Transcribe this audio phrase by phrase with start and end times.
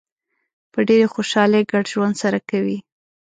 [0.71, 2.77] په ډېرې خوشحالۍ ګډ ژوند سره کوي.